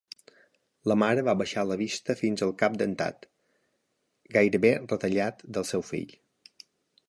[0.91, 3.29] La mare va baixar la vista fins al cap dentat,
[4.39, 6.21] gairebé retallat del seu fill.